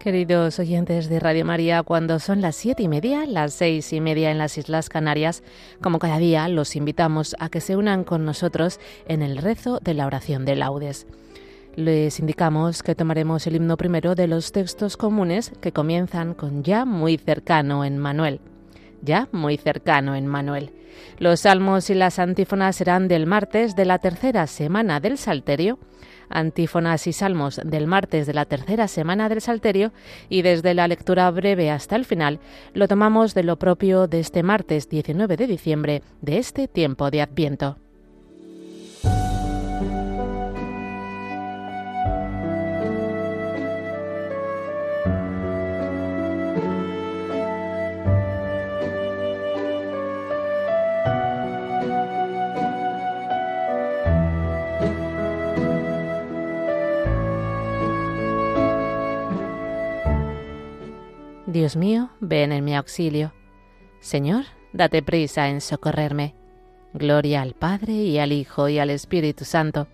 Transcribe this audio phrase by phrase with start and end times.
[0.00, 4.30] Queridos oyentes de Radio María, cuando son las siete y media, las seis y media
[4.30, 5.42] en las Islas Canarias,
[5.82, 9.92] como cada día, los invitamos a que se unan con nosotros en el rezo de
[9.92, 11.06] la oración de laudes.
[11.76, 16.86] Les indicamos que tomaremos el himno primero de los textos comunes que comienzan con ya
[16.86, 18.40] muy cercano en Manuel.
[19.02, 20.72] Ya muy cercano en Manuel.
[21.18, 25.78] Los salmos y las antífonas serán del martes de la tercera semana del Salterio
[26.30, 29.92] antífonas y salmos del martes de la tercera semana del Salterio
[30.28, 32.40] y desde la lectura breve hasta el final
[32.72, 37.22] lo tomamos de lo propio de este martes 19 de diciembre de este tiempo de
[37.22, 37.76] Adviento.
[61.60, 63.34] Dios mío, ven en mi auxilio.
[64.00, 66.34] Señor, date prisa en socorrerme.
[66.94, 69.86] Gloria al Padre y al Hijo y al Espíritu Santo,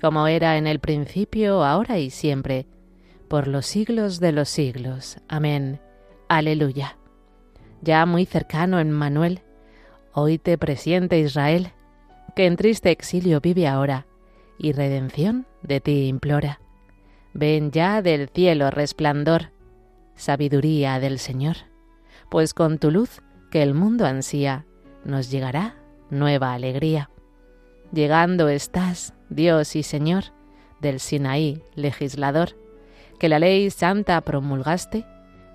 [0.00, 2.66] como era en el principio, ahora y siempre,
[3.28, 5.18] por los siglos de los siglos.
[5.28, 5.78] Amén.
[6.26, 6.98] Aleluya.
[7.80, 9.38] Ya muy cercano en Manuel,
[10.14, 11.70] hoy te presiente Israel,
[12.34, 14.08] que en triste exilio vive ahora,
[14.58, 16.58] y redención de ti implora.
[17.34, 19.53] Ven ya del cielo resplandor,
[20.14, 21.56] sabiduría del Señor,
[22.30, 23.20] pues con tu luz
[23.50, 24.66] que el mundo ansía,
[25.04, 25.76] nos llegará
[26.10, 27.10] nueva alegría.
[27.92, 30.24] Llegando estás, Dios y Señor,
[30.80, 32.56] del Sinaí legislador,
[33.18, 35.06] que la ley santa promulgaste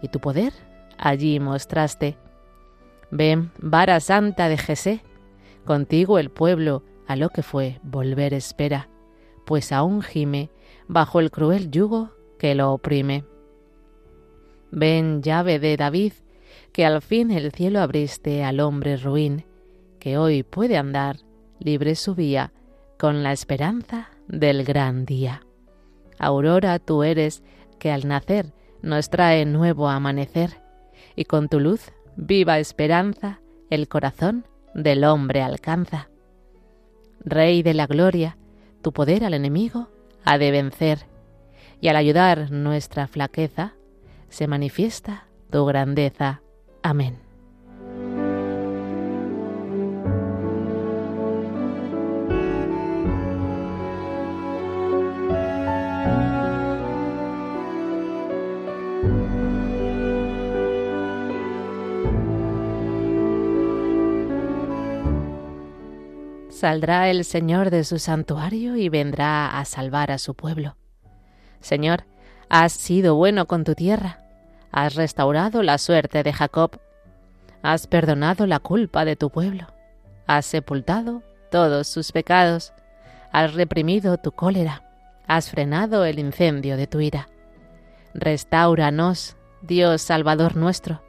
[0.02, 0.54] y tu poder
[1.00, 2.18] allí mostraste.
[3.12, 5.02] Ven, vara santa de Jesé,
[5.66, 8.90] contigo el pueblo a lo que fue volver espera,
[9.46, 10.52] pues aún gime
[10.88, 13.26] bajo el cruel yugo que lo oprime.
[14.72, 16.14] Ven, llave de David,
[16.72, 19.46] que al fin el cielo abriste al hombre ruin,
[20.00, 21.18] que hoy puede andar
[21.60, 22.54] libre su vía
[22.98, 25.42] con la esperanza del gran día.
[26.18, 27.44] Aurora tú eres,
[27.80, 30.62] que al nacer nos trae nuevo amanecer,
[31.16, 36.10] y con tu luz, viva esperanza, el corazón del hombre alcanza.
[37.22, 38.38] Rey de la gloria,
[38.82, 39.90] tu poder al enemigo
[40.24, 41.08] ha de vencer,
[41.82, 43.74] y al ayudar nuestra flaqueza,
[44.30, 46.42] se manifiesta tu grandeza.
[46.84, 47.30] Amén.
[66.60, 70.76] Saldrá el Señor de su santuario y vendrá a salvar a su pueblo.
[71.62, 72.04] Señor,
[72.50, 74.24] Has sido bueno con tu tierra,
[74.72, 76.80] has restaurado la suerte de Jacob,
[77.62, 79.68] has perdonado la culpa de tu pueblo,
[80.26, 81.22] has sepultado
[81.52, 82.74] todos sus pecados,
[83.32, 84.82] has reprimido tu cólera,
[85.28, 87.30] has frenado el incendio de tu ira.
[88.16, 91.04] Restauranos, Dios Salvador nuestro,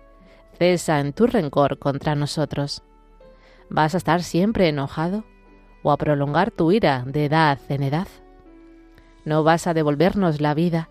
[0.59, 2.83] cesa en tu rencor contra nosotros.
[3.71, 5.25] ¿Vas a estar siempre enojado
[5.83, 8.09] o a prolongar tu ira de edad en edad?
[9.25, 10.91] ¿No vas a devolvernos la vida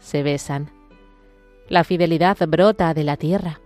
[0.00, 0.72] se besan.
[1.68, 3.60] La fidelidad brota de la tierra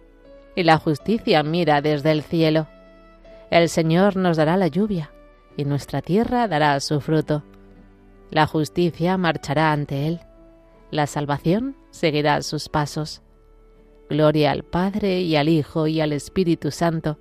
[0.55, 2.69] y la justicia mira desde el cielo.
[3.51, 5.11] El Señor nos dará la lluvia
[5.57, 7.45] y nuestra tierra dará su fruto.
[8.31, 10.21] La justicia marchará ante Él.
[10.91, 13.23] La salvación seguirá sus pasos.
[14.11, 17.19] Gloria al Padre y al Hijo y al Espíritu Santo,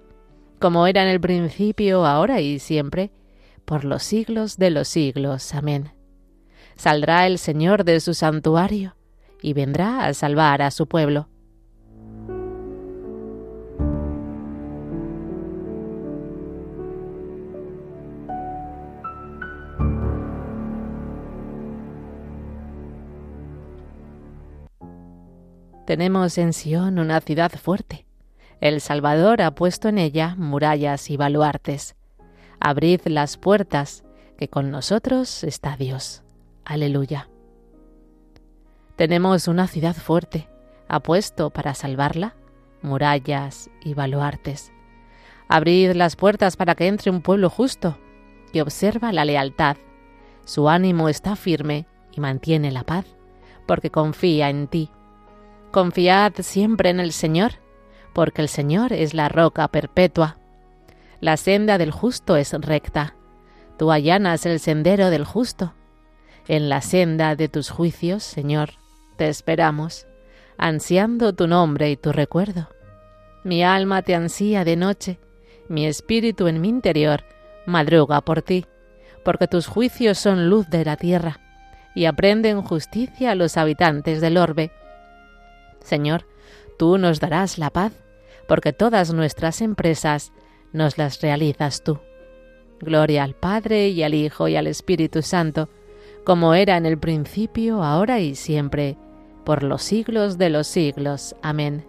[0.60, 3.12] como era en el principio, ahora y siempre,
[3.63, 5.54] por los siglos de los siglos.
[5.54, 5.92] Amén.
[6.75, 8.95] Saldrá el Señor de su santuario
[9.44, 11.28] y vendrá a salvar a su pueblo.
[25.86, 28.06] Tenemos en Sión una ciudad fuerte.
[28.62, 31.96] El Salvador ha puesto en ella murallas y baluartes.
[32.62, 34.06] Abrid las puertas,
[34.38, 36.24] que con nosotros está Dios.
[36.63, 37.28] Aleluya.
[38.95, 40.48] Tenemos una ciudad fuerte,
[40.88, 42.36] ha puesto para salvarla
[42.84, 44.72] murallas y baluartes.
[45.48, 47.98] Abrid las puertas para que entre un pueblo justo,
[48.51, 49.78] que observa la lealtad.
[50.45, 53.06] Su ánimo está firme y mantiene la paz,
[53.66, 54.92] porque confía en ti.
[55.72, 57.54] Confiad siempre en el Señor,
[58.13, 60.38] porque el Señor es la roca perpetua.
[61.19, 63.16] La senda del justo es recta.
[63.78, 65.74] Tú allanas el sendero del justo.
[66.48, 68.72] En la senda de tus juicios, Señor,
[69.15, 70.07] te esperamos,
[70.57, 72.69] ansiando tu nombre y tu recuerdo.
[73.44, 75.19] Mi alma te ansía de noche,
[75.68, 77.24] mi espíritu en mi interior
[77.65, 78.65] madruga por ti,
[79.24, 81.39] porque tus juicios son luz de la tierra,
[81.95, 84.71] y aprenden justicia a los habitantes del orbe.
[85.81, 86.25] Señor,
[86.77, 87.94] tú nos darás la paz,
[88.48, 90.31] porque todas nuestras empresas
[90.71, 92.00] nos las realizas tú.
[92.80, 95.69] Gloria al Padre y al Hijo y al Espíritu Santo,
[96.25, 98.98] como era en el principio, ahora y siempre,
[99.44, 101.36] por los siglos de los siglos.
[101.42, 101.86] Amén.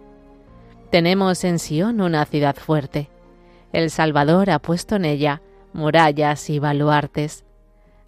[0.91, 3.09] Tenemos en Sión una ciudad fuerte.
[3.73, 5.41] El Salvador ha puesto en ella
[5.73, 7.43] murallas y baluartes.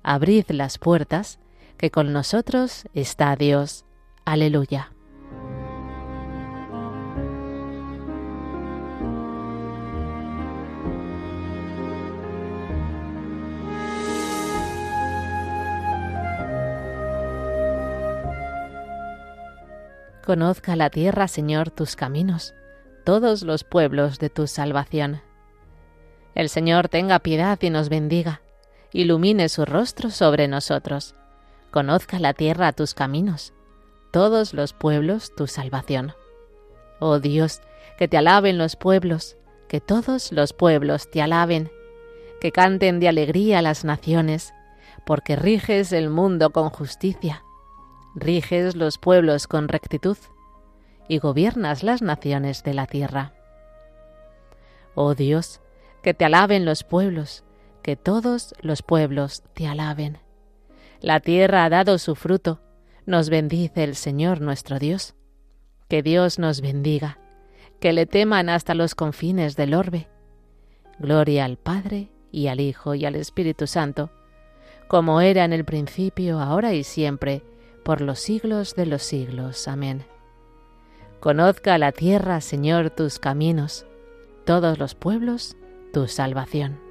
[0.04, 1.40] Abrid las puertas,
[1.78, 3.86] que con nosotros está Dios.
[4.26, 4.92] Aleluya.
[20.28, 22.54] Conozca la tierra, Señor, tus caminos,
[23.06, 25.22] todos los pueblos de tu salvación.
[26.36, 28.42] El Señor tenga piedad y nos bendiga,
[28.92, 31.16] ilumine su rostro sobre nosotros.
[31.72, 33.54] Conozca la tierra tus caminos,
[34.12, 36.12] todos los pueblos tu salvación.
[37.00, 37.62] Oh Dios,
[37.98, 39.38] que te alaben los pueblos,
[39.70, 41.72] que todos los pueblos te alaben,
[42.42, 44.54] que canten de alegría las naciones,
[45.06, 47.44] porque riges el mundo con justicia
[48.18, 50.18] riges los pueblos con rectitud
[51.08, 53.34] y gobiernas las naciones de la tierra.
[54.96, 55.62] Oh Dios,
[56.02, 57.44] que te alaben los pueblos,
[57.84, 60.18] que todos los pueblos te alaben.
[61.00, 62.60] La tierra ha dado su fruto,
[63.06, 65.14] nos bendice el Señor nuestro Dios.
[65.88, 67.20] Que Dios nos bendiga,
[67.80, 70.08] que le teman hasta los confines del orbe.
[71.00, 74.10] Gloria al Padre y al Hijo y al Espíritu Santo,
[74.88, 77.44] como era en el principio, ahora y siempre,
[77.88, 79.70] por los siglos de los siglos.
[79.70, 80.04] Amén.
[81.22, 83.86] Conozca la tierra, Señor, tus caminos,
[84.44, 85.56] todos los pueblos,
[85.94, 86.87] tu salvación.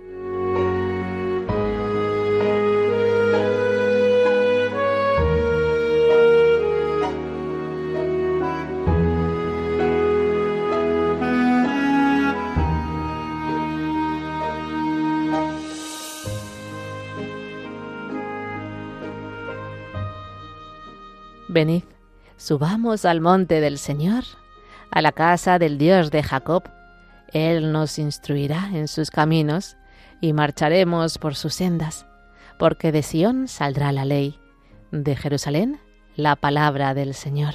[21.56, 21.84] Venid,
[22.36, 24.24] subamos al monte del Señor,
[24.90, 26.64] a la casa del Dios de Jacob.
[27.32, 29.78] Él nos instruirá en sus caminos
[30.20, 32.04] y marcharemos por sus sendas,
[32.58, 34.38] porque de Sión saldrá la ley,
[34.92, 35.80] de Jerusalén
[36.14, 37.54] la palabra del Señor.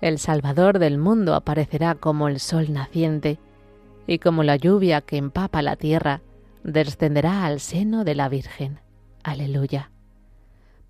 [0.00, 3.38] El Salvador del mundo aparecerá como el sol naciente,
[4.06, 6.22] y como la lluvia que empapa la tierra,
[6.64, 8.80] descenderá al seno de la Virgen.
[9.22, 9.90] Aleluya.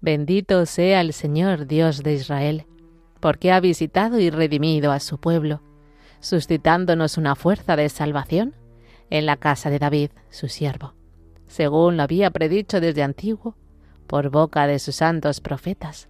[0.00, 2.66] Bendito sea el Señor Dios de Israel,
[3.18, 5.60] porque ha visitado y redimido a su pueblo,
[6.20, 8.54] suscitándonos una fuerza de salvación
[9.10, 10.94] en la casa de David, su siervo,
[11.48, 13.56] según lo había predicho desde antiguo
[14.06, 16.09] por boca de sus santos profetas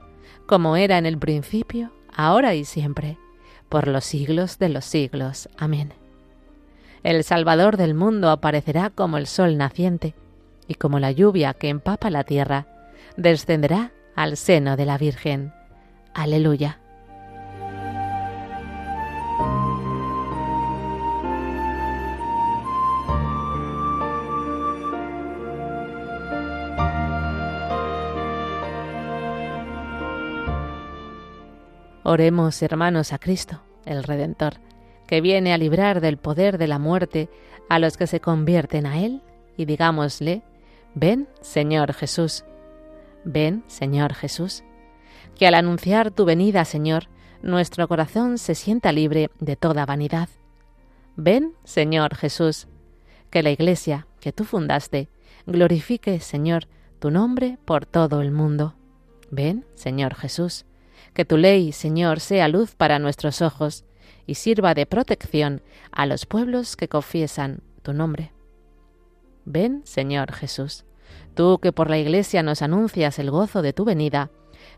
[0.47, 3.17] como era en el principio, ahora y siempre,
[3.69, 5.49] por los siglos de los siglos.
[5.57, 5.93] Amén.
[7.03, 10.13] El Salvador del mundo aparecerá como el sol naciente,
[10.67, 12.67] y como la lluvia que empapa la tierra,
[13.17, 15.53] descenderá al seno de la Virgen.
[16.13, 16.80] Aleluya.
[32.11, 34.55] Oremos, hermanos, a Cristo, el Redentor,
[35.07, 37.29] que viene a librar del poder de la muerte
[37.69, 39.21] a los que se convierten a Él,
[39.55, 40.41] y digámosle,
[40.93, 42.43] ven, Señor Jesús,
[43.23, 44.65] ven, Señor Jesús,
[45.37, 47.07] que al anunciar tu venida, Señor,
[47.43, 50.27] nuestro corazón se sienta libre de toda vanidad.
[51.15, 52.67] Ven, Señor Jesús,
[53.29, 55.07] que la Iglesia que tú fundaste
[55.45, 56.67] glorifique, Señor,
[56.99, 58.75] tu nombre por todo el mundo.
[59.29, 60.65] Ven, Señor Jesús,
[61.13, 63.85] que tu ley, Señor, sea luz para nuestros ojos
[64.25, 68.31] y sirva de protección a los pueblos que confiesan tu nombre.
[69.45, 70.85] Ven, Señor Jesús,
[71.33, 74.31] tú que por la Iglesia nos anuncias el gozo de tu venida,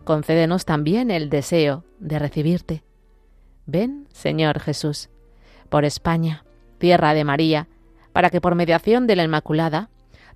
[0.05, 2.83] concédenos también el deseo de recibirte.
[3.65, 5.09] Ven, Señor Jesús,
[5.69, 6.45] por España,
[6.77, 7.67] tierra de María,
[8.11, 9.89] para que por mediación de la Inmaculada,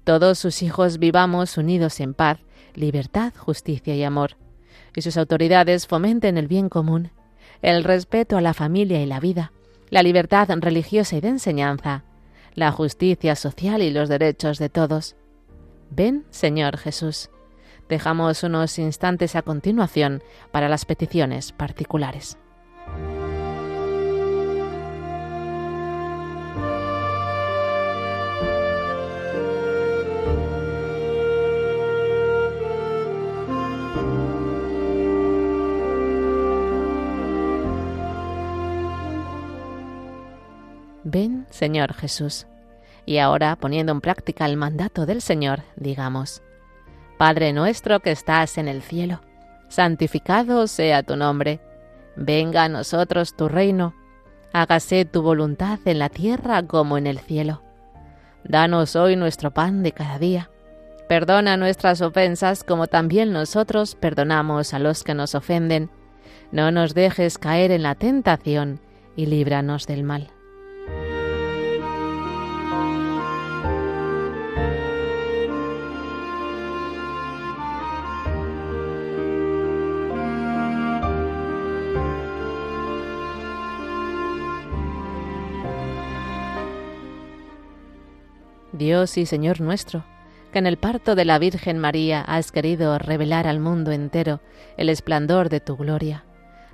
[0.03, 2.39] todos sus hijos vivamos unidos en paz,
[2.75, 4.37] libertad, justicia y amor
[4.97, 7.11] y sus autoridades fomenten el bien común,
[7.61, 9.51] el respeto a la familia y la vida,
[9.91, 12.03] la libertad religiosa y de enseñanza,
[12.55, 15.15] la justicia social y los derechos de todos.
[15.91, 17.29] Ven, Señor Jesús.
[17.87, 22.39] Dejamos unos instantes a continuación para las peticiones particulares.
[41.17, 42.45] Ven, Señor Jesús.
[43.07, 46.43] Y ahora, poniendo en práctica el mandato del Señor, digamos,
[47.17, 49.21] Padre nuestro que estás en el cielo,
[49.67, 51.59] santificado sea tu nombre,
[52.15, 53.95] venga a nosotros tu reino,
[54.53, 57.63] hágase tu voluntad en la tierra como en el cielo.
[58.43, 60.51] Danos hoy nuestro pan de cada día.
[61.09, 65.89] Perdona nuestras ofensas como también nosotros perdonamos a los que nos ofenden.
[66.51, 68.81] No nos dejes caer en la tentación
[69.15, 70.36] y líbranos del mal.
[88.87, 90.05] Dios y Señor nuestro,
[90.53, 94.39] que en el parto de la Virgen María has querido revelar al mundo entero
[94.77, 96.23] el esplendor de tu gloria.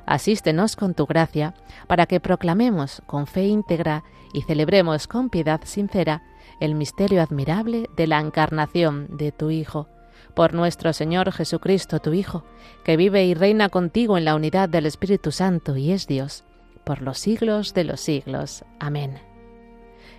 [0.05, 1.55] Asístenos con tu gracia
[1.88, 6.22] para que proclamemos con fe íntegra y celebremos con piedad sincera
[6.60, 9.88] el misterio admirable de la encarnación de tu Hijo,
[10.36, 12.43] por nuestro Señor Jesucristo, tu Hijo,
[12.84, 16.43] que vive y reina contigo en la unidad del Espíritu Santo y es Dios,
[16.84, 18.65] por los siglos de los siglos.
[18.79, 19.17] Amén.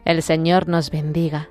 [0.04, 1.50] El Señor nos bendiga